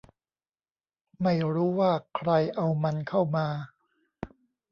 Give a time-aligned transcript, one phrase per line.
[1.23, 3.47] ไม่รู้ว่าใครเอามันเข้ามา